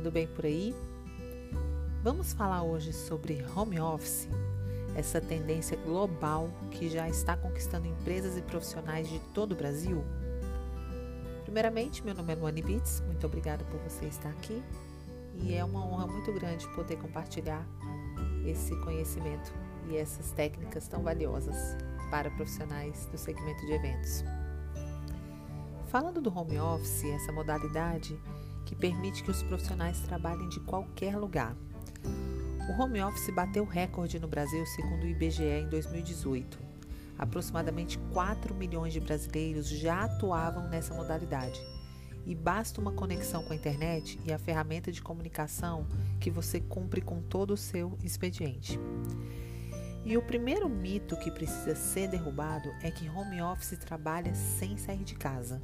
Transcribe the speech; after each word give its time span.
tudo 0.00 0.10
bem 0.10 0.26
por 0.26 0.46
aí? 0.46 0.74
Vamos 2.02 2.32
falar 2.32 2.62
hoje 2.62 2.90
sobre 2.90 3.44
home 3.54 3.78
office, 3.78 4.26
essa 4.96 5.20
tendência 5.20 5.76
global 5.76 6.48
que 6.70 6.88
já 6.88 7.06
está 7.06 7.36
conquistando 7.36 7.86
empresas 7.86 8.34
e 8.34 8.40
profissionais 8.40 9.06
de 9.10 9.18
todo 9.34 9.52
o 9.52 9.54
Brasil. 9.54 10.02
Primeiramente, 11.44 12.02
meu 12.02 12.14
nome 12.14 12.32
é 12.32 12.34
Luane 12.34 12.62
Bits, 12.62 13.02
muito 13.04 13.26
obrigada 13.26 13.62
por 13.64 13.78
você 13.80 14.06
estar 14.06 14.30
aqui 14.30 14.62
e 15.34 15.52
é 15.52 15.62
uma 15.62 15.84
honra 15.84 16.06
muito 16.06 16.32
grande 16.32 16.66
poder 16.74 16.96
compartilhar 16.96 17.62
esse 18.46 18.74
conhecimento 18.76 19.52
e 19.90 19.98
essas 19.98 20.32
técnicas 20.32 20.88
tão 20.88 21.02
valiosas 21.02 21.76
para 22.10 22.30
profissionais 22.30 23.04
do 23.12 23.18
segmento 23.18 23.66
de 23.66 23.72
eventos. 23.72 24.24
Falando 25.88 26.22
do 26.22 26.34
home 26.34 26.58
office, 26.58 27.04
essa 27.04 27.32
modalidade 27.32 28.18
que 28.70 28.76
permite 28.76 29.24
que 29.24 29.32
os 29.32 29.42
profissionais 29.42 29.98
trabalhem 30.02 30.48
de 30.48 30.60
qualquer 30.60 31.16
lugar. 31.16 31.56
O 32.68 32.80
home 32.80 33.02
office 33.02 33.34
bateu 33.34 33.64
recorde 33.64 34.20
no 34.20 34.28
Brasil, 34.28 34.64
segundo 34.64 35.02
o 35.02 35.08
IBGE, 35.08 35.42
em 35.42 35.68
2018. 35.68 36.56
Aproximadamente 37.18 37.98
4 38.12 38.54
milhões 38.54 38.92
de 38.92 39.00
brasileiros 39.00 39.68
já 39.68 40.04
atuavam 40.04 40.68
nessa 40.68 40.94
modalidade. 40.94 41.60
E 42.24 42.32
basta 42.32 42.80
uma 42.80 42.92
conexão 42.92 43.42
com 43.42 43.52
a 43.52 43.56
internet 43.56 44.20
e 44.24 44.32
a 44.32 44.38
ferramenta 44.38 44.92
de 44.92 45.02
comunicação 45.02 45.84
que 46.20 46.30
você 46.30 46.60
cumpre 46.60 47.00
com 47.00 47.20
todo 47.20 47.54
o 47.54 47.56
seu 47.56 47.98
expediente. 48.04 48.78
E 50.04 50.16
o 50.16 50.22
primeiro 50.22 50.68
mito 50.68 51.16
que 51.16 51.32
precisa 51.32 51.74
ser 51.74 52.06
derrubado 52.06 52.70
é 52.82 52.90
que 52.92 53.08
home 53.08 53.42
office 53.42 53.76
trabalha 53.78 54.32
sem 54.32 54.76
sair 54.76 55.02
de 55.02 55.16
casa. 55.16 55.60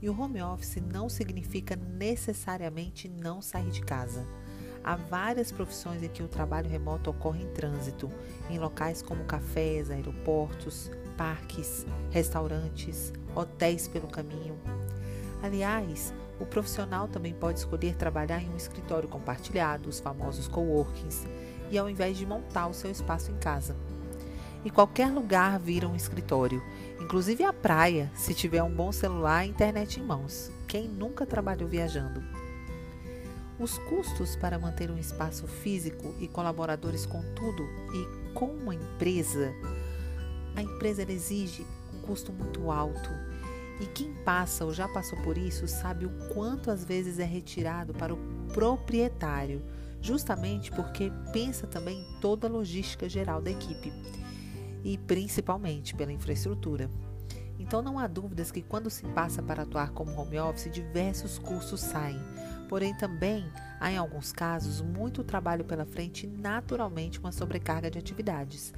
E 0.00 0.10
o 0.10 0.20
home 0.20 0.42
office 0.42 0.82
não 0.92 1.08
significa 1.08 1.74
necessariamente 1.76 3.08
não 3.08 3.40
sair 3.40 3.70
de 3.70 3.80
casa. 3.80 4.26
Há 4.84 4.94
várias 4.94 5.50
profissões 5.50 6.02
em 6.02 6.08
que 6.08 6.22
o 6.22 6.28
trabalho 6.28 6.70
remoto 6.70 7.10
ocorre 7.10 7.42
em 7.42 7.48
trânsito, 7.48 8.10
em 8.48 8.58
locais 8.58 9.02
como 9.02 9.24
cafés, 9.24 9.90
aeroportos, 9.90 10.90
parques, 11.16 11.86
restaurantes, 12.10 13.12
hotéis 13.34 13.88
pelo 13.88 14.06
caminho. 14.06 14.56
Aliás, 15.42 16.14
o 16.38 16.46
profissional 16.46 17.08
também 17.08 17.34
pode 17.34 17.58
escolher 17.58 17.96
trabalhar 17.96 18.40
em 18.40 18.50
um 18.50 18.56
escritório 18.56 19.08
compartilhado, 19.08 19.88
os 19.88 19.98
famosos 19.98 20.46
coworkings, 20.46 21.26
e 21.70 21.78
ao 21.78 21.90
invés 21.90 22.16
de 22.16 22.26
montar 22.26 22.68
o 22.68 22.74
seu 22.74 22.90
espaço 22.90 23.32
em 23.32 23.36
casa 23.38 23.74
e 24.66 24.70
qualquer 24.70 25.12
lugar 25.12 25.60
vira 25.60 25.86
um 25.86 25.94
escritório, 25.94 26.60
inclusive 27.00 27.44
a 27.44 27.52
praia, 27.52 28.10
se 28.16 28.34
tiver 28.34 28.64
um 28.64 28.74
bom 28.74 28.90
celular 28.90 29.46
e 29.46 29.48
internet 29.48 30.00
em 30.00 30.02
mãos. 30.02 30.50
Quem 30.66 30.88
nunca 30.88 31.24
trabalhou 31.24 31.68
viajando? 31.68 32.20
Os 33.60 33.78
custos 33.78 34.34
para 34.34 34.58
manter 34.58 34.90
um 34.90 34.98
espaço 34.98 35.46
físico 35.46 36.12
e 36.18 36.26
colaboradores 36.26 37.06
com 37.06 37.22
tudo 37.36 37.62
e 37.94 38.32
com 38.34 38.46
uma 38.46 38.74
empresa, 38.74 39.54
a 40.56 40.62
empresa 40.62 41.06
exige 41.12 41.64
um 41.94 42.00
custo 42.00 42.32
muito 42.32 42.68
alto. 42.68 43.10
E 43.80 43.86
quem 43.86 44.14
passa 44.24 44.64
ou 44.64 44.74
já 44.74 44.88
passou 44.88 45.16
por 45.22 45.38
isso 45.38 45.68
sabe 45.68 46.06
o 46.06 46.10
quanto 46.34 46.72
às 46.72 46.84
vezes 46.84 47.20
é 47.20 47.24
retirado 47.24 47.94
para 47.94 48.12
o 48.12 48.18
proprietário, 48.52 49.62
justamente 50.02 50.72
porque 50.72 51.12
pensa 51.32 51.68
também 51.68 52.00
em 52.00 52.20
toda 52.20 52.48
a 52.48 52.50
logística 52.50 53.08
geral 53.08 53.40
da 53.40 53.52
equipe 53.52 53.92
e 54.86 54.96
principalmente 54.96 55.96
pela 55.96 56.12
infraestrutura. 56.12 56.88
Então 57.58 57.82
não 57.82 57.98
há 57.98 58.06
dúvidas 58.06 58.52
que 58.52 58.62
quando 58.62 58.88
se 58.88 59.04
passa 59.08 59.42
para 59.42 59.64
atuar 59.64 59.90
como 59.90 60.16
home 60.16 60.38
office, 60.38 60.70
diversos 60.70 61.40
custos 61.40 61.80
saem. 61.80 62.20
Porém, 62.68 62.94
também 62.94 63.44
há 63.80 63.90
em 63.90 63.96
alguns 63.96 64.30
casos 64.30 64.80
muito 64.80 65.24
trabalho 65.24 65.64
pela 65.64 65.84
frente 65.84 66.26
e 66.26 66.28
naturalmente 66.28 67.18
uma 67.18 67.32
sobrecarga 67.32 67.90
de 67.90 67.98
atividades. 67.98 68.72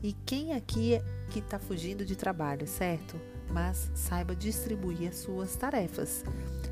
E 0.00 0.12
quem 0.24 0.52
aqui 0.52 0.94
é 0.94 1.04
que 1.28 1.40
está 1.40 1.58
fugindo 1.58 2.04
de 2.04 2.14
trabalho, 2.14 2.66
certo? 2.66 3.20
Mas 3.50 3.90
saiba 3.96 4.36
distribuir 4.36 5.08
as 5.08 5.16
suas 5.16 5.56
tarefas. 5.56 6.24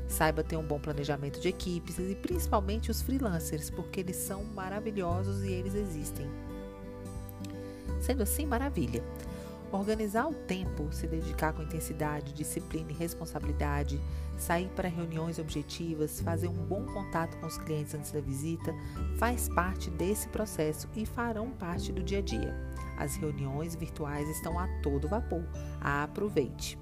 Saiba 0.07 0.43
ter 0.43 0.55
um 0.55 0.65
bom 0.65 0.79
planejamento 0.79 1.41
de 1.41 1.49
equipes 1.49 1.99
e 1.99 2.15
principalmente 2.15 2.89
os 2.89 3.01
freelancers, 3.01 3.69
porque 3.69 3.99
eles 3.99 4.15
são 4.15 4.45
maravilhosos 4.45 5.43
e 5.43 5.51
eles 5.51 5.75
existem. 5.75 6.29
Sendo 8.01 8.23
assim, 8.23 8.45
maravilha. 8.45 9.03
Organizar 9.71 10.27
o 10.27 10.33
tempo, 10.33 10.91
se 10.91 11.07
dedicar 11.07 11.53
com 11.53 11.63
intensidade, 11.63 12.33
disciplina 12.33 12.91
e 12.91 12.95
responsabilidade, 12.95 14.01
sair 14.37 14.67
para 14.75 14.89
reuniões 14.89 15.39
objetivas, 15.39 16.19
fazer 16.19 16.49
um 16.49 16.65
bom 16.65 16.83
contato 16.87 17.37
com 17.37 17.45
os 17.45 17.57
clientes 17.57 17.93
antes 17.93 18.11
da 18.11 18.19
visita, 18.19 18.75
faz 19.17 19.47
parte 19.47 19.89
desse 19.89 20.27
processo 20.27 20.89
e 20.93 21.05
farão 21.05 21.51
parte 21.51 21.93
do 21.93 22.03
dia 22.03 22.17
a 22.17 22.21
dia. 22.21 22.53
As 22.97 23.15
reuniões 23.15 23.73
virtuais 23.73 24.27
estão 24.27 24.59
a 24.59 24.67
todo 24.81 25.07
vapor. 25.07 25.43
Aproveite! 25.79 26.77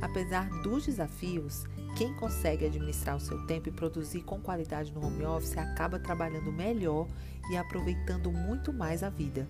Apesar 0.00 0.48
dos 0.62 0.86
desafios, 0.86 1.64
quem 1.96 2.14
consegue 2.14 2.66
administrar 2.66 3.16
o 3.16 3.20
seu 3.20 3.44
tempo 3.46 3.68
e 3.68 3.72
produzir 3.72 4.22
com 4.22 4.40
qualidade 4.40 4.92
no 4.92 5.04
home 5.04 5.24
office 5.24 5.58
acaba 5.58 5.98
trabalhando 5.98 6.52
melhor 6.52 7.08
e 7.50 7.56
aproveitando 7.56 8.30
muito 8.30 8.72
mais 8.72 9.02
a 9.02 9.10
vida 9.10 9.48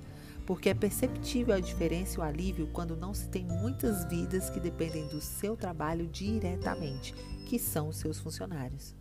porque 0.50 0.68
é 0.68 0.74
perceptível 0.74 1.54
a 1.54 1.60
diferença 1.60 2.16
e 2.16 2.18
o 2.18 2.24
alívio 2.24 2.68
quando 2.72 2.96
não 2.96 3.14
se 3.14 3.28
tem 3.28 3.44
muitas 3.44 4.04
vidas 4.06 4.50
que 4.50 4.58
dependem 4.58 5.06
do 5.06 5.20
seu 5.20 5.56
trabalho 5.56 6.08
diretamente, 6.08 7.14
que 7.46 7.56
são 7.56 7.86
os 7.86 7.98
seus 7.98 8.18
funcionários. 8.18 8.96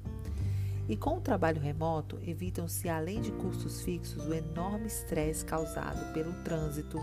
E 0.88 0.96
com 0.96 1.18
o 1.18 1.20
trabalho 1.20 1.60
remoto, 1.60 2.20
evitam-se, 2.22 2.88
além 2.88 3.20
de 3.20 3.32
custos 3.32 3.82
fixos, 3.82 4.28
o 4.28 4.32
enorme 4.32 4.86
estresse 4.86 5.44
causado 5.44 6.14
pelo 6.14 6.34
trânsito, 6.44 7.00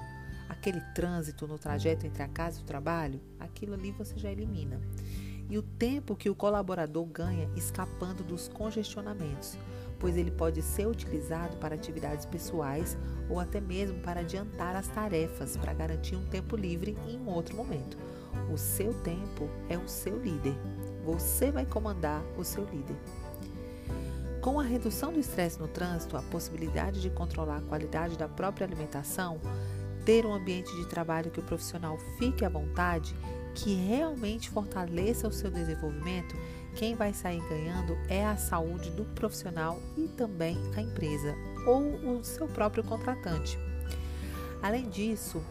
aquele 0.48 0.80
trânsito 0.94 1.48
no 1.48 1.58
trajeto 1.58 2.06
entre 2.06 2.22
a 2.22 2.28
casa 2.28 2.60
e 2.60 2.62
o 2.62 2.66
trabalho, 2.66 3.20
aquilo 3.40 3.74
ali 3.74 3.90
você 3.90 4.16
já 4.16 4.30
elimina. 4.30 4.80
E 5.50 5.58
o 5.58 5.62
tempo 5.62 6.14
que 6.14 6.30
o 6.30 6.36
colaborador 6.36 7.04
ganha 7.06 7.50
escapando 7.56 8.22
dos 8.22 8.46
congestionamentos, 8.46 9.58
pois 9.98 10.16
ele 10.16 10.30
pode 10.30 10.62
ser 10.62 10.86
utilizado 10.86 11.56
para 11.56 11.74
atividades 11.74 12.26
pessoais 12.26 12.96
ou 13.28 13.40
até 13.40 13.60
mesmo 13.60 13.98
para 14.00 14.20
adiantar 14.20 14.76
as 14.76 14.88
tarefas 14.88 15.56
para 15.56 15.72
garantir 15.72 16.16
um 16.16 16.26
tempo 16.26 16.56
livre 16.56 16.96
em 17.08 17.18
um 17.18 17.28
outro 17.28 17.56
momento. 17.56 17.96
O 18.52 18.56
seu 18.56 18.92
tempo 19.02 19.48
é 19.68 19.76
o 19.76 19.88
seu 19.88 20.20
líder. 20.20 20.54
Você 21.04 21.50
vai 21.50 21.64
comandar 21.64 22.22
o 22.36 22.44
seu 22.44 22.64
líder. 22.64 22.96
Com 24.40 24.60
a 24.60 24.62
redução 24.62 25.12
do 25.12 25.18
estresse 25.18 25.58
no 25.58 25.66
trânsito, 25.66 26.16
a 26.16 26.22
possibilidade 26.22 27.00
de 27.00 27.10
controlar 27.10 27.56
a 27.56 27.62
qualidade 27.62 28.16
da 28.16 28.28
própria 28.28 28.64
alimentação, 28.64 29.40
ter 30.04 30.24
um 30.24 30.32
ambiente 30.32 30.72
de 30.76 30.86
trabalho 30.86 31.32
que 31.32 31.40
o 31.40 31.42
profissional 31.42 31.98
fique 32.16 32.44
à 32.44 32.48
vontade, 32.48 33.16
que 33.56 33.74
realmente 33.74 34.48
fortaleça 34.48 35.26
o 35.26 35.32
seu 35.32 35.50
desenvolvimento, 35.50 36.36
quem 36.76 36.94
vai 36.94 37.12
sair 37.12 37.40
ganhando 37.48 37.96
é 38.08 38.24
a 38.24 38.36
saúde 38.36 38.90
do 38.90 39.04
profissional 39.04 39.80
e 39.96 40.06
também 40.08 40.58
a 40.76 40.80
empresa 40.80 41.34
ou 41.66 42.18
o 42.18 42.22
seu 42.22 42.46
próprio 42.46 42.84
contratante. 42.84 43.58
Além 44.62 44.88
disso, 44.88 45.42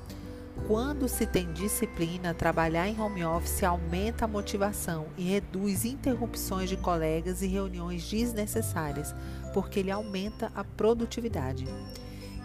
quando 0.67 1.07
se 1.07 1.25
tem 1.25 1.51
disciplina, 1.51 2.33
trabalhar 2.33 2.87
em 2.87 2.99
home 2.99 3.25
office 3.25 3.63
aumenta 3.63 4.25
a 4.25 4.27
motivação 4.27 5.07
e 5.17 5.23
reduz 5.23 5.83
interrupções 5.83 6.69
de 6.69 6.77
colegas 6.77 7.41
e 7.41 7.47
reuniões 7.47 8.09
desnecessárias, 8.09 9.13
porque 9.53 9.79
ele 9.79 9.91
aumenta 9.91 10.51
a 10.55 10.63
produtividade 10.63 11.65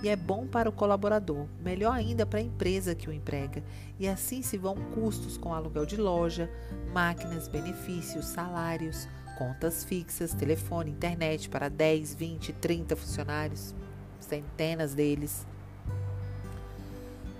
e 0.03 0.09
é 0.09 0.17
bom 0.17 0.47
para 0.47 0.69
o 0.69 0.73
colaborador, 0.73 1.47
melhor 1.61 1.93
ainda 1.93 2.25
para 2.25 2.39
a 2.39 2.43
empresa 2.43 2.95
que 2.95 3.09
o 3.09 3.13
emprega. 3.13 3.63
E 3.99 4.09
assim 4.09 4.43
se 4.43 4.57
vão 4.57 4.75
custos 4.95 5.37
com 5.37 5.53
aluguel 5.53 5.85
de 5.85 5.97
loja, 5.97 6.51
máquinas, 6.93 7.49
benefícios, 7.49 8.27
salários, 8.27 9.07
contas 9.37 9.85
fixas, 9.85 10.33
telefone, 10.33 10.91
internet 10.91 11.49
para 11.49 11.69
10, 11.69 12.15
20, 12.15 12.53
30 12.55 12.97
funcionários, 12.97 13.75
centenas 14.19 14.95
deles. 14.95 15.47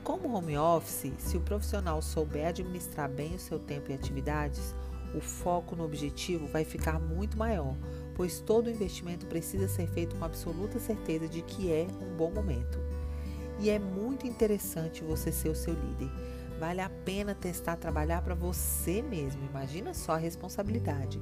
Como 0.05 0.35
home 0.35 0.59
office, 0.59 1.13
se 1.19 1.37
o 1.37 1.41
profissional 1.41 2.03
souber 2.03 2.49
administrar 2.49 3.09
bem 3.09 3.35
o 3.35 3.39
seu 3.39 3.59
tempo 3.59 3.91
e 3.91 3.95
atividades, 3.95 4.75
o 5.15 5.21
foco 5.21 5.75
no 5.75 5.85
objetivo 5.85 6.47
vai 6.47 6.65
ficar 6.65 6.99
muito 7.01 7.39
maior 7.39 7.75
pois 8.21 8.39
todo 8.39 8.69
investimento 8.69 9.25
precisa 9.25 9.67
ser 9.67 9.87
feito 9.87 10.15
com 10.17 10.27
absoluta 10.27 10.79
certeza 10.79 11.27
de 11.27 11.41
que 11.41 11.73
é 11.73 11.87
um 12.03 12.15
bom 12.19 12.31
momento. 12.31 12.79
E 13.59 13.71
é 13.71 13.79
muito 13.79 14.27
interessante 14.27 15.03
você 15.03 15.33
ser 15.33 15.49
o 15.49 15.55
seu 15.55 15.73
líder. 15.73 16.11
Vale 16.59 16.83
a 16.83 16.91
pena 16.91 17.35
testar 17.35 17.77
trabalhar 17.77 18.21
para 18.21 18.35
você 18.35 19.01
mesmo. 19.01 19.43
Imagina 19.49 19.95
só 19.95 20.13
a 20.13 20.19
responsabilidade. 20.19 21.19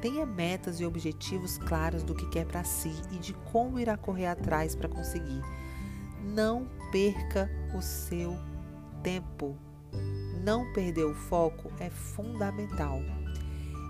Tenha 0.00 0.24
metas 0.24 0.78
e 0.78 0.86
objetivos 0.86 1.58
claros 1.58 2.04
do 2.04 2.14
que 2.14 2.30
quer 2.30 2.46
para 2.46 2.62
si 2.62 2.94
e 3.10 3.18
de 3.18 3.34
como 3.50 3.80
irá 3.80 3.96
correr 3.96 4.26
atrás 4.26 4.76
para 4.76 4.88
conseguir. 4.88 5.42
Não 6.22 6.68
perca 6.92 7.50
o 7.76 7.82
seu 7.82 8.38
tempo. 9.02 9.56
Não 10.44 10.72
perder 10.72 11.02
o 11.02 11.16
foco 11.16 11.68
é 11.80 11.90
fundamental. 11.90 13.00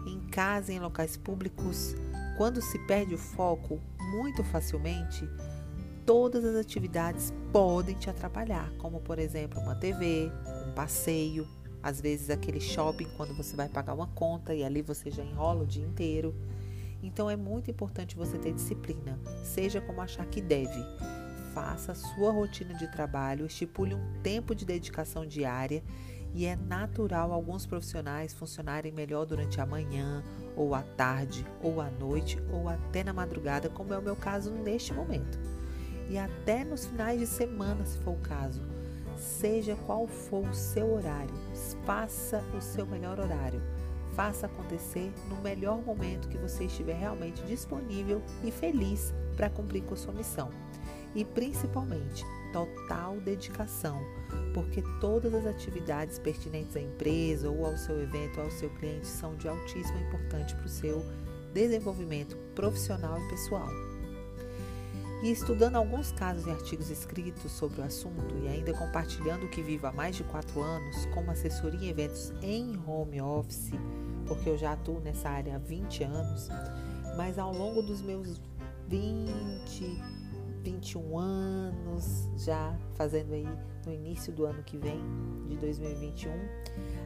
Em 0.06 0.19
casa, 0.31 0.73
em 0.73 0.81
locais 0.81 1.19
públicos, 1.19 1.95
Quando 2.38 2.62
se 2.62 2.79
perde 2.79 3.17
o 3.17 3.19
foco 3.19 3.81
muito 4.12 4.44
facilmente, 4.44 5.29
todas 6.06 6.44
as 6.44 6.55
atividades 6.55 7.35
podem 7.52 7.96
te 7.96 8.08
atrapalhar, 8.08 8.73
como 8.79 9.00
por 9.00 9.19
exemplo 9.19 9.61
uma 9.61 9.75
TV, 9.75 10.31
um 10.64 10.73
passeio, 10.73 11.49
às 11.82 12.00
vezes 12.00 12.31
aquele 12.31 12.61
shopping 12.61 13.08
quando 13.17 13.35
você 13.35 13.56
vai 13.56 13.69
pagar 13.69 13.93
uma 13.93 14.06
conta 14.06 14.55
e 14.55 14.62
ali 14.62 14.82
você 14.82 15.11
já 15.11 15.25
enrola 15.25 15.64
o 15.64 15.67
dia 15.67 15.85
inteiro. 15.85 16.32
Então 17.02 17.29
é 17.29 17.35
muito 17.35 17.73
importante 17.73 18.14
você 18.14 18.38
ter 18.38 18.52
disciplina, 18.52 19.19
seja 19.43 19.81
como 19.81 20.00
achar 20.00 20.25
que 20.26 20.40
deve. 20.40 20.81
Faça 21.52 21.90
a 21.90 21.96
sua 21.96 22.31
rotina 22.31 22.73
de 22.73 22.87
trabalho, 22.93 23.46
estipule 23.46 23.96
um 23.96 24.23
tempo 24.23 24.55
de 24.55 24.64
dedicação 24.64 25.26
diária 25.26 25.82
e 26.38 26.46
é 26.46 26.55
natural 26.55 27.32
alguns 27.32 27.67
profissionais 27.67 28.32
funcionarem 28.32 28.93
melhor 28.93 29.26
durante 29.26 29.61
a 29.61 29.67
manhã, 29.67 30.23
ou 30.55 30.73
a 30.73 30.82
tarde, 30.82 31.44
ou 31.61 31.81
a 31.81 31.90
noite, 31.90 32.40
ou 32.52 32.69
até 32.69 33.02
na 33.02 33.12
madrugada, 33.12 33.69
como 33.69 33.93
é 33.93 33.99
o 33.99 34.02
meu 34.02 34.14
caso 34.14 34.52
neste 34.52 34.94
momento. 34.94 35.37
E 36.08 36.17
até 36.17 36.64
nos 36.64 36.87
finais 36.87 37.19
de 37.19 37.26
semana, 37.26 37.85
se 37.85 37.99
for 37.99 38.12
o 38.12 38.20
caso. 38.20 38.62
Seja 39.17 39.75
qual 39.85 40.06
for 40.06 40.49
o 40.49 40.55
seu 40.55 40.94
horário, 40.94 41.35
faça 41.85 42.40
o 42.56 42.61
seu 42.61 42.87
melhor 42.87 43.19
horário. 43.19 43.61
Faça 44.14 44.46
acontecer 44.46 45.12
no 45.29 45.43
melhor 45.43 45.82
momento 45.82 46.29
que 46.29 46.38
você 46.38 46.67
estiver 46.67 47.00
realmente 47.00 47.43
disponível 47.46 48.23
e 48.44 48.52
feliz 48.52 49.12
para 49.37 49.50
cumprir 49.50 49.82
com 49.82 49.94
a 49.94 49.96
sua 49.96 50.14
missão. 50.14 50.50
E 51.17 51.25
principalmente, 51.25 52.25
total 52.53 53.17
dedicação, 53.21 54.00
porque 54.55 54.83
todas 55.00 55.35
as 55.35 55.47
atividades 55.47 56.19
pertinentes 56.19 56.77
à 56.77 56.81
empresa 56.81 57.50
ou 57.50 57.67
ao 57.67 57.77
seu 57.77 58.00
evento 58.00 58.39
ou 58.39 58.45
ao 58.45 58.50
seu 58.50 58.71
cliente 58.71 59.06
são 59.06 59.37
de 59.37 59.49
altíssima 59.49 60.00
importância 60.00 60.56
para 60.56 60.67
o 60.67 60.69
seu 60.69 61.05
desenvolvimento 61.53 62.37
profissional 62.55 63.19
e 63.19 63.29
pessoal. 63.29 63.69
E 65.23 65.33
estudando 65.33 65.75
alguns 65.75 66.12
casos 66.12 66.47
e 66.47 66.50
artigos 66.50 66.91
escritos 66.91 67.50
sobre 67.50 67.81
o 67.81 67.85
assunto 67.85 68.37
e 68.41 68.49
ainda 68.49 68.73
compartilhando 68.73 69.47
o 69.47 69.49
que 69.49 69.61
vivo 69.61 69.87
há 69.89 69.93
mais 69.93 70.15
de 70.15 70.23
quatro 70.23 70.62
anos 70.62 71.06
como 71.06 71.31
assessoria 71.31 71.89
em 71.89 71.91
eventos 71.91 72.33
em 72.41 72.79
home 72.87 73.21
office, 73.21 73.73
porque 74.29 74.49
eu 74.49 74.56
já 74.56 74.75
atuo 74.75 75.00
nessa 75.00 75.29
área 75.29 75.56
há 75.56 75.59
20 75.59 76.05
anos, 76.05 76.49
mas 77.17 77.37
ao 77.37 77.53
longo 77.53 77.83
dos 77.83 78.00
meus 78.00 78.41
20, 78.87 80.00
21 80.69 81.19
anos, 81.19 82.29
já 82.37 82.76
fazendo 82.94 83.32
aí 83.32 83.49
no 83.87 83.93
início 83.93 84.31
do 84.31 84.44
ano 84.44 84.62
que 84.62 84.76
vem, 84.76 85.00
de 85.49 85.56
2021, 85.56 86.31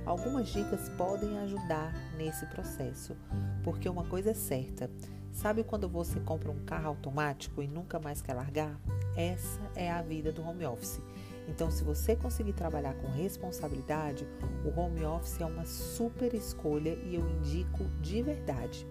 algumas 0.05 0.49
dicas 0.49 0.89
podem 0.91 1.39
ajudar 1.39 1.95
nesse 2.17 2.45
processo, 2.47 3.17
porque 3.63 3.89
uma 3.89 4.05
coisa 4.05 4.31
é 4.31 4.35
certa: 4.35 4.91
sabe 5.33 5.63
quando 5.63 5.89
você 5.89 6.19
compra 6.19 6.51
um 6.51 6.65
carro 6.65 6.89
automático 6.89 7.63
e 7.63 7.69
nunca 7.69 8.01
mais 8.01 8.21
quer 8.21 8.35
largar? 8.35 8.77
Essa 9.17 9.61
é 9.77 9.91
a 9.91 10.03
vida 10.03 10.33
do 10.33 10.43
home 10.43 10.67
office. 10.67 11.01
Então, 11.49 11.71
se 11.71 11.85
você 11.85 12.17
conseguir 12.17 12.53
trabalhar 12.53 12.95
com 12.95 13.09
responsabilidade, 13.09 14.27
o 14.65 14.79
home 14.79 15.05
office 15.05 15.41
é 15.41 15.45
uma 15.45 15.67
super 15.67 16.35
escolha 16.35 16.99
e 17.05 17.15
eu 17.15 17.29
indico 17.29 17.85
de 18.01 18.23
verdade. 18.23 18.87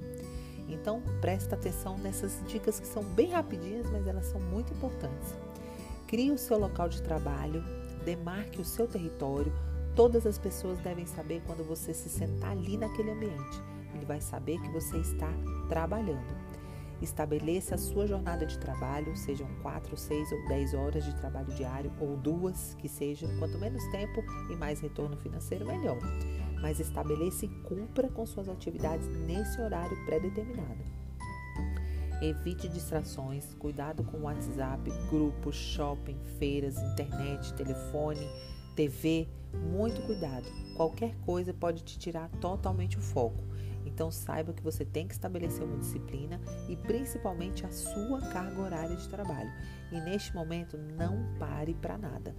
Então, 0.73 1.01
presta 1.19 1.55
atenção 1.55 1.97
nessas 1.97 2.41
dicas 2.47 2.79
que 2.79 2.87
são 2.87 3.03
bem 3.03 3.31
rapidinhas, 3.31 3.89
mas 3.91 4.07
elas 4.07 4.25
são 4.25 4.39
muito 4.39 4.73
importantes. 4.73 5.35
Crie 6.07 6.31
o 6.31 6.37
seu 6.37 6.57
local 6.57 6.89
de 6.89 7.01
trabalho, 7.01 7.63
demarque 8.03 8.61
o 8.61 8.65
seu 8.65 8.87
território. 8.87 9.53
Todas 9.95 10.25
as 10.25 10.37
pessoas 10.37 10.79
devem 10.79 11.05
saber 11.05 11.41
quando 11.45 11.67
você 11.67 11.93
se 11.93 12.09
sentar 12.09 12.51
ali 12.51 12.77
naquele 12.77 13.11
ambiente. 13.11 13.61
Ele 13.93 14.05
vai 14.05 14.21
saber 14.21 14.59
que 14.61 14.69
você 14.69 14.97
está 14.97 15.29
trabalhando. 15.67 16.41
Estabeleça 17.01 17.75
a 17.75 17.77
sua 17.79 18.05
jornada 18.05 18.45
de 18.45 18.59
trabalho, 18.59 19.15
sejam 19.17 19.47
4, 19.63 19.97
6 19.97 20.31
ou 20.31 20.47
10 20.47 20.73
horas 20.75 21.03
de 21.03 21.15
trabalho 21.15 21.51
diário, 21.55 21.91
ou 21.99 22.15
duas, 22.15 22.75
que 22.75 22.87
seja. 22.87 23.27
Quanto 23.39 23.57
menos 23.57 23.83
tempo 23.87 24.23
e 24.51 24.55
mais 24.55 24.79
retorno 24.79 25.17
financeiro, 25.17 25.65
melhor 25.65 25.97
mas 26.61 26.79
estabeleça 26.79 27.45
e 27.45 27.49
cumpra 27.63 28.09
com 28.09 28.25
suas 28.25 28.47
atividades 28.47 29.07
nesse 29.25 29.59
horário 29.59 29.97
pré-determinado. 30.05 30.79
Evite 32.21 32.69
distrações, 32.69 33.53
cuidado 33.55 34.03
com 34.03 34.19
WhatsApp, 34.19 34.89
grupos, 35.09 35.55
shopping, 35.55 36.17
feiras, 36.37 36.77
internet, 36.77 37.51
telefone, 37.55 38.29
TV, 38.75 39.27
muito 39.71 40.01
cuidado. 40.03 40.45
Qualquer 40.75 41.15
coisa 41.25 41.51
pode 41.51 41.83
te 41.83 41.97
tirar 41.97 42.29
totalmente 42.39 42.97
o 42.97 43.01
foco. 43.01 43.43
Então 43.85 44.11
saiba 44.11 44.53
que 44.53 44.63
você 44.63 44.85
tem 44.85 45.07
que 45.07 45.13
estabelecer 45.13 45.63
uma 45.63 45.77
disciplina 45.77 46.39
e 46.69 46.75
principalmente 46.75 47.65
a 47.65 47.71
sua 47.71 48.21
carga 48.21 48.61
horária 48.61 48.95
de 48.95 49.09
trabalho. 49.09 49.51
E 49.91 49.99
neste 49.99 50.33
momento 50.33 50.77
não 50.77 51.35
pare 51.39 51.73
para 51.73 51.97
nada. 51.97 52.35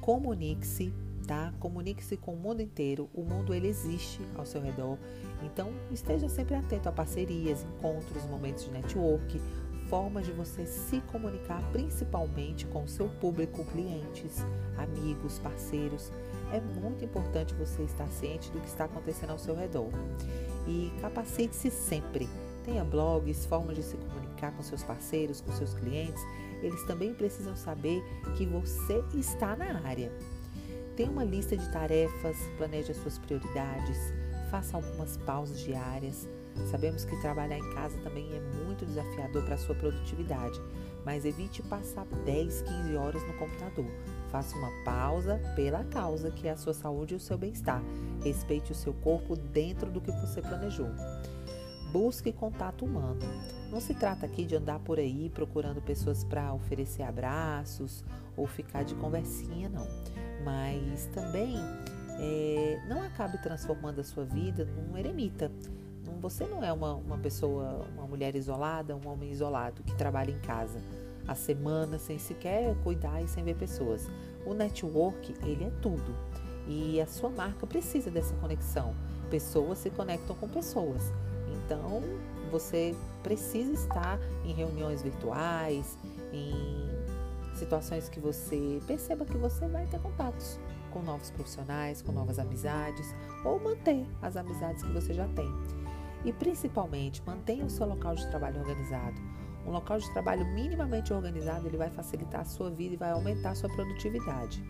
Comunique-se 0.00 0.94
tá? 1.24 1.52
Comunique-se 1.58 2.16
com 2.16 2.34
o 2.34 2.36
mundo 2.36 2.62
inteiro. 2.62 3.08
O 3.12 3.22
mundo 3.22 3.54
ele 3.54 3.68
existe 3.68 4.20
ao 4.36 4.46
seu 4.46 4.60
redor. 4.60 4.98
Então, 5.42 5.72
esteja 5.90 6.28
sempre 6.28 6.54
atento 6.54 6.88
a 6.88 6.92
parcerias, 6.92 7.64
encontros, 7.64 8.24
momentos 8.26 8.64
de 8.64 8.70
network, 8.70 9.40
formas 9.88 10.26
de 10.26 10.32
você 10.32 10.66
se 10.66 11.00
comunicar 11.02 11.62
principalmente 11.70 12.66
com 12.66 12.84
o 12.84 12.88
seu 12.88 13.08
público, 13.20 13.64
clientes, 13.66 14.44
amigos, 14.76 15.38
parceiros. 15.38 16.12
É 16.52 16.60
muito 16.60 17.04
importante 17.04 17.54
você 17.54 17.82
estar 17.82 18.06
ciente 18.08 18.50
do 18.50 18.60
que 18.60 18.68
está 18.68 18.84
acontecendo 18.84 19.30
ao 19.30 19.38
seu 19.38 19.54
redor. 19.54 19.90
E 20.66 20.92
capacite-se 21.00 21.70
sempre. 21.70 22.28
Tenha 22.64 22.84
blogs, 22.84 23.44
formas 23.44 23.76
de 23.76 23.82
se 23.82 23.96
comunicar 23.96 24.52
com 24.52 24.62
seus 24.62 24.82
parceiros, 24.82 25.40
com 25.40 25.52
seus 25.52 25.74
clientes. 25.74 26.22
Eles 26.62 26.82
também 26.84 27.12
precisam 27.12 27.54
saber 27.54 28.02
que 28.36 28.46
você 28.46 29.04
está 29.14 29.54
na 29.54 29.86
área. 29.86 30.10
Tenha 30.96 31.10
uma 31.10 31.24
lista 31.24 31.56
de 31.56 31.68
tarefas, 31.72 32.36
planeje 32.56 32.92
as 32.92 32.98
suas 32.98 33.18
prioridades, 33.18 33.98
faça 34.48 34.76
algumas 34.76 35.16
pausas 35.16 35.58
diárias. 35.58 36.28
Sabemos 36.70 37.04
que 37.04 37.20
trabalhar 37.20 37.58
em 37.58 37.74
casa 37.74 37.98
também 37.98 38.30
é 38.32 38.40
muito 38.64 38.86
desafiador 38.86 39.42
para 39.42 39.56
a 39.56 39.58
sua 39.58 39.74
produtividade, 39.74 40.60
mas 41.04 41.24
evite 41.24 41.62
passar 41.62 42.06
10, 42.24 42.62
15 42.62 42.96
horas 42.96 43.26
no 43.26 43.34
computador. 43.34 43.90
Faça 44.30 44.56
uma 44.56 44.70
pausa 44.84 45.40
pela 45.56 45.82
causa 45.82 46.30
que 46.30 46.46
é 46.46 46.52
a 46.52 46.56
sua 46.56 46.72
saúde 46.72 47.14
e 47.14 47.16
o 47.16 47.20
seu 47.20 47.36
bem-estar. 47.36 47.82
Respeite 48.22 48.70
o 48.70 48.74
seu 48.74 48.94
corpo 48.94 49.34
dentro 49.34 49.90
do 49.90 50.00
que 50.00 50.12
você 50.12 50.40
planejou. 50.40 50.90
Busque 51.90 52.32
contato 52.32 52.84
humano. 52.84 53.20
Não 53.68 53.80
se 53.80 53.94
trata 53.94 54.26
aqui 54.26 54.44
de 54.44 54.54
andar 54.54 54.78
por 54.78 55.00
aí 55.00 55.28
procurando 55.28 55.82
pessoas 55.82 56.22
para 56.22 56.54
oferecer 56.54 57.02
abraços 57.02 58.04
ou 58.36 58.46
ficar 58.46 58.84
de 58.84 58.94
conversinha, 58.94 59.68
não 59.68 60.13
mas 60.44 61.06
também 61.14 61.56
é, 62.18 62.80
não 62.88 63.02
acabe 63.02 63.38
transformando 63.38 64.00
a 64.00 64.04
sua 64.04 64.24
vida 64.24 64.64
num 64.64 64.96
eremita. 64.96 65.50
Você 66.20 66.46
não 66.46 66.62
é 66.62 66.72
uma, 66.72 66.94
uma 66.94 67.18
pessoa, 67.18 67.86
uma 67.96 68.06
mulher 68.06 68.34
isolada, 68.34 68.96
um 68.96 69.08
homem 69.08 69.30
isolado 69.30 69.82
que 69.82 69.94
trabalha 69.94 70.30
em 70.30 70.38
casa 70.40 70.78
a 71.26 71.34
semana 71.34 71.98
sem 71.98 72.18
sequer 72.18 72.74
cuidar 72.82 73.22
e 73.22 73.28
sem 73.28 73.42
ver 73.42 73.56
pessoas. 73.56 74.08
O 74.46 74.54
network, 74.54 75.34
ele 75.42 75.64
é 75.64 75.70
tudo. 75.80 76.14
E 76.66 77.00
a 77.00 77.06
sua 77.06 77.30
marca 77.30 77.66
precisa 77.66 78.10
dessa 78.10 78.34
conexão. 78.36 78.94
Pessoas 79.30 79.78
se 79.78 79.90
conectam 79.90 80.36
com 80.36 80.48
pessoas. 80.48 81.12
Então, 81.64 82.02
você 82.50 82.94
precisa 83.22 83.72
estar 83.72 84.18
em 84.44 84.52
reuniões 84.52 85.02
virtuais, 85.02 85.98
em 86.32 86.93
situações 87.54 88.08
que 88.08 88.20
você 88.20 88.80
perceba 88.86 89.24
que 89.24 89.36
você 89.36 89.66
vai 89.68 89.86
ter 89.86 90.00
contatos 90.00 90.58
com 90.90 91.02
novos 91.02 91.30
profissionais, 91.30 92.00
com 92.00 92.12
novas 92.12 92.38
amizades, 92.38 93.14
ou 93.44 93.58
manter 93.58 94.06
as 94.22 94.36
amizades 94.36 94.82
que 94.82 94.92
você 94.92 95.12
já 95.12 95.26
tem. 95.28 95.50
E 96.24 96.32
principalmente, 96.32 97.22
mantenha 97.26 97.64
o 97.64 97.70
seu 97.70 97.86
local 97.86 98.14
de 98.14 98.26
trabalho 98.28 98.60
organizado. 98.60 99.20
Um 99.66 99.70
local 99.70 99.98
de 99.98 100.12
trabalho 100.12 100.46
minimamente 100.54 101.12
organizado, 101.12 101.66
ele 101.66 101.76
vai 101.76 101.90
facilitar 101.90 102.42
a 102.42 102.44
sua 102.44 102.70
vida 102.70 102.94
e 102.94 102.98
vai 102.98 103.10
aumentar 103.10 103.50
a 103.50 103.54
sua 103.54 103.68
produtividade. 103.70 104.62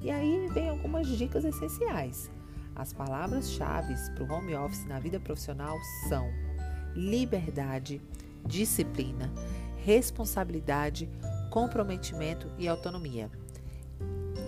E 0.00 0.10
aí 0.10 0.48
vem 0.52 0.68
algumas 0.68 1.06
dicas 1.06 1.44
essenciais. 1.44 2.30
As 2.74 2.92
palavras-chave 2.92 3.94
para 4.14 4.24
o 4.24 4.32
home 4.32 4.54
office 4.54 4.86
na 4.86 4.98
vida 4.98 5.18
profissional 5.20 5.76
são 6.08 6.30
liberdade, 6.94 8.00
disciplina, 8.46 9.30
responsabilidade, 9.76 11.08
comprometimento 11.50 12.48
e 12.56 12.68
autonomia. 12.68 13.28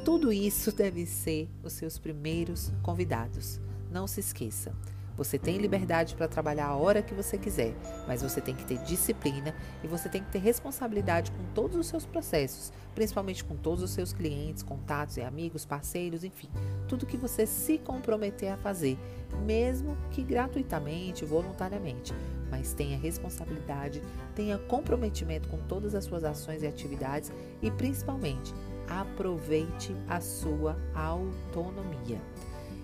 Tudo 0.04 0.32
isso 0.32 0.73
deve 0.73 1.04
ser 1.04 1.50
os 1.62 1.73
seus 1.73 1.99
primeiros 1.99 2.73
convidados. 2.82 3.61
Não 3.90 4.06
se 4.06 4.21
esqueça. 4.21 4.73
Você 5.16 5.38
tem 5.38 5.59
liberdade 5.59 6.14
para 6.14 6.26
trabalhar 6.26 6.66
a 6.66 6.76
hora 6.76 7.02
que 7.02 7.14
você 7.14 7.37
quiser, 7.37 7.75
mas 8.07 8.23
você 8.23 8.40
tem 8.40 8.54
que 8.54 8.64
ter 8.64 8.78
disciplina 8.78 9.54
e 9.83 9.87
você 9.87 10.09
tem 10.09 10.23
que 10.23 10.31
ter 10.31 10.38
responsabilidade 10.38 11.31
com 11.31 11.45
todos 11.54 11.76
os 11.76 11.87
seus 11.87 12.07
processos, 12.07 12.73
principalmente 12.95 13.45
com 13.45 13.57
todos 13.57 13.83
os 13.83 13.90
seus 13.90 14.12
clientes, 14.12 14.62
contatos 14.62 15.16
e 15.16 15.23
amigos, 15.23 15.64
parceiros, 15.64 16.25
enfim, 16.25 16.49
tudo 16.88 17.07
que 17.07 17.16
você 17.16 17.47
se 17.47 17.78
comprometer 17.78 18.52
a 18.52 18.57
fazer, 18.57 18.99
mesmo 19.45 19.97
que 20.11 20.23
gratuitamente, 20.23 21.25
voluntariamente. 21.25 22.14
Mas 22.50 22.75
tenha 22.75 22.99
responsabilidade, 22.99 24.02
tenha 24.35 24.59
comprometimento 24.59 25.49
com 25.49 25.59
todas 25.59 25.95
as 25.95 26.04
suas 26.04 26.25
ações 26.25 26.62
e 26.62 26.66
atividades 26.66 27.33
e 27.62 27.71
principalmente 27.71 28.52
aproveite 28.88 29.95
a 30.09 30.21
sua 30.21 30.76
autonomia. 30.95 32.21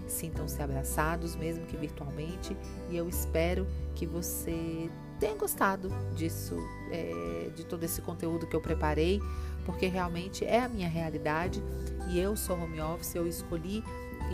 Sintam-se 0.08 0.60
abraçados, 0.62 1.36
mesmo 1.36 1.66
que 1.66 1.76
virtualmente, 1.76 2.56
e 2.90 2.96
eu 2.96 3.08
espero 3.08 3.66
que 3.94 4.06
você 4.06 4.90
tenha 5.18 5.34
gostado 5.34 5.90
disso, 6.14 6.56
é, 6.90 7.50
de 7.54 7.64
todo 7.64 7.82
esse 7.84 8.00
conteúdo 8.00 8.46
que 8.46 8.54
eu 8.54 8.60
preparei, 8.60 9.20
porque 9.64 9.86
realmente 9.86 10.44
é 10.44 10.60
a 10.60 10.68
minha 10.68 10.88
realidade 10.88 11.62
e 12.08 12.18
eu 12.18 12.36
sou 12.36 12.58
home 12.58 12.80
office, 12.80 13.14
eu 13.14 13.26
escolhi 13.26 13.82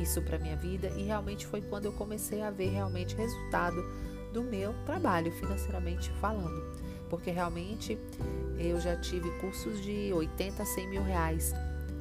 isso 0.00 0.20
para 0.22 0.38
minha 0.38 0.56
vida 0.56 0.88
e 0.96 1.02
realmente 1.02 1.46
foi 1.46 1.60
quando 1.60 1.86
eu 1.86 1.92
comecei 1.92 2.42
a 2.42 2.50
ver 2.50 2.70
realmente 2.70 3.16
resultado 3.16 3.84
do 4.32 4.42
meu 4.42 4.74
trabalho 4.84 5.32
financeiramente 5.32 6.10
falando, 6.20 6.62
porque 7.08 7.30
realmente 7.30 7.98
eu 8.58 8.80
já 8.80 8.96
tive 8.96 9.30
cursos 9.38 9.82
de 9.82 10.12
80 10.12 10.62
a 10.62 10.66
100 10.66 10.88
mil 10.88 11.02
reais 11.02 11.54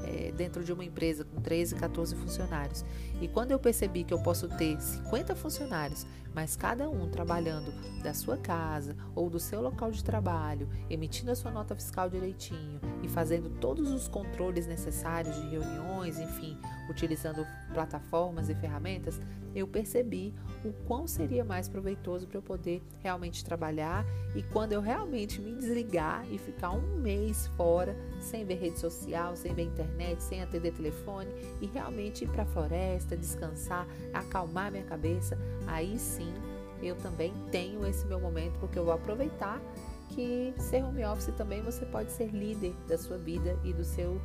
é, 0.03 0.31
dentro 0.31 0.63
de 0.63 0.72
uma 0.72 0.83
empresa 0.83 1.24
com 1.24 1.41
13, 1.41 1.75
14 1.75 2.15
funcionários. 2.15 2.86
E 3.22 3.27
quando 3.27 3.51
eu 3.51 3.60
percebi 3.60 4.03
que 4.03 4.13
eu 4.13 4.22
posso 4.22 4.48
ter 4.50 4.79
50 4.79 5.36
funcionários, 5.36 6.05
mas 6.33 6.55
cada 6.55 6.89
um 6.89 7.10
trabalhando 7.10 7.72
da 8.01 8.13
sua 8.13 8.38
casa 8.38 8.95
ou 9.15 9.29
do 9.29 9.39
seu 9.39 9.62
local 9.62 9.91
de 9.91 10.03
trabalho, 10.03 10.67
emitindo 10.89 11.31
a 11.31 11.36
sua 11.36 11.51
nota 11.51 11.75
fiscal 11.75 12.10
direitinho 12.10 12.79
e 13.03 13.07
fazendo 13.07 13.50
todos 13.60 13.91
os 13.91 14.07
controles 14.07 14.65
necessários 14.65 15.36
de 15.36 15.48
reuniões, 15.48 16.17
enfim, 16.17 16.57
utilizando 16.93 17.45
plataformas 17.73 18.50
e 18.50 18.55
ferramentas, 18.55 19.19
eu 19.53 19.67
percebi 19.67 20.33
o 20.63 20.71
quão 20.88 21.05
seria 21.05 21.43
mais 21.43 21.67
proveitoso 21.67 22.27
para 22.27 22.38
eu 22.38 22.41
poder 22.41 22.81
realmente 23.01 23.43
trabalhar 23.43 24.05
e 24.35 24.41
quando 24.41 24.73
eu 24.73 24.81
realmente 24.81 25.41
me 25.41 25.53
desligar 25.55 26.25
e 26.31 26.38
ficar 26.38 26.71
um 26.71 26.97
mês 26.97 27.47
fora, 27.57 27.95
sem 28.19 28.45
ver 28.45 28.55
rede 28.55 28.79
social, 28.79 29.35
sem 29.35 29.53
ver 29.53 29.63
internet, 29.63 30.23
sem 30.23 30.41
atender 30.41 30.71
telefone 30.71 31.29
e 31.62 31.67
realmente 31.67 32.23
ir 32.23 32.29
para 32.29 32.43
a 32.43 32.47
floresta, 32.47 33.17
descansar, 33.17 33.88
acalmar 34.13 34.71
minha 34.71 34.85
cabeça, 34.85 35.38
aí 35.67 36.00
sim 36.00 36.33
eu 36.81 36.95
também 36.95 37.33
tenho 37.51 37.85
esse 37.85 38.05
meu 38.05 38.19
momento 38.19 38.59
porque 38.59 38.77
eu 38.77 38.85
vou 38.85 38.93
aproveitar 38.93 39.62
que 40.09 40.53
ser 40.57 40.83
home 40.83 41.03
office 41.05 41.33
também 41.35 41.62
você 41.62 41.85
pode 41.85 42.12
ser 42.12 42.27
líder 42.27 42.73
da 42.88 42.97
sua 42.97 43.17
vida 43.17 43.57
e 43.63 43.73
do 43.73 43.83
seu 43.83 44.19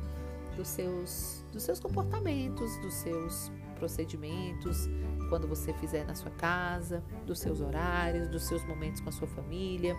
dos 0.59 0.67
seus 0.67 1.45
dos 1.53 1.63
seus 1.63 1.79
comportamentos, 1.79 2.75
dos 2.81 2.93
seus 2.93 3.49
procedimentos, 3.75 4.89
quando 5.29 5.47
você 5.47 5.73
fizer 5.75 6.05
na 6.05 6.13
sua 6.13 6.31
casa, 6.31 7.01
dos 7.25 7.39
seus 7.39 7.61
horários, 7.61 8.27
dos 8.27 8.43
seus 8.43 8.63
momentos 8.65 8.99
com 8.99 9.07
a 9.07 9.11
sua 9.11 9.27
família. 9.27 9.95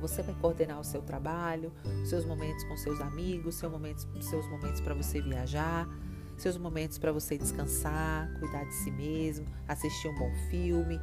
Você 0.00 0.20
vai 0.20 0.34
coordenar 0.34 0.80
o 0.80 0.84
seu 0.84 1.00
trabalho, 1.00 1.72
seus 2.04 2.24
momentos 2.24 2.64
com 2.64 2.76
seus 2.76 3.00
amigos, 3.00 3.54
seus 3.54 3.70
momentos, 3.70 4.06
seus 4.20 4.46
momentos 4.48 4.80
para 4.80 4.94
você 4.94 5.22
viajar, 5.22 5.88
seus 6.36 6.58
momentos 6.58 6.98
para 6.98 7.12
você 7.12 7.38
descansar, 7.38 8.28
cuidar 8.40 8.64
de 8.64 8.74
si 8.74 8.90
mesmo, 8.90 9.46
assistir 9.68 10.08
um 10.08 10.18
bom 10.18 10.30
filme, 10.50 11.00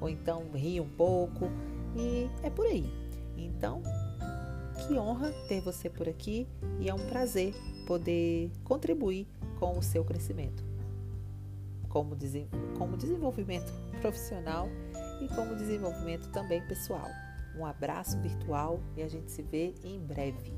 ou 0.00 0.08
então 0.08 0.50
rir 0.52 0.80
um 0.80 0.88
pouco. 0.88 1.48
E 1.96 2.28
é 2.42 2.50
por 2.50 2.66
aí. 2.66 2.92
Então, 3.36 3.82
que 4.86 4.98
honra 4.98 5.30
ter 5.48 5.60
você 5.60 5.88
por 5.88 6.08
aqui 6.08 6.46
e 6.80 6.88
é 6.88 6.94
um 6.94 7.06
prazer 7.06 7.54
poder 7.86 8.50
contribuir 8.64 9.26
com 9.58 9.78
o 9.78 9.82
seu 9.82 10.04
crescimento 10.04 10.74
como, 11.94 12.16
como 12.76 12.96
desenvolvimento 12.96 13.72
profissional 14.02 14.68
e 15.22 15.28
como 15.28 15.54
desenvolvimento 15.54 16.28
também 16.32 16.60
pessoal. 16.66 17.08
Um 17.56 17.64
abraço 17.64 18.20
virtual 18.20 18.80
e 18.96 19.02
a 19.02 19.08
gente 19.08 19.30
se 19.30 19.42
vê 19.42 19.72
em 19.84 20.00
breve. 20.00 20.52